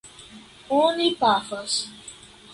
Oni 0.77 1.11
pafas. 1.21 1.79